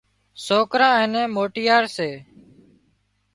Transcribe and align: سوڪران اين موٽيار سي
سوڪران 0.45 1.13
اين 1.19 1.29
موٽيار 1.35 1.83
سي 1.95 2.09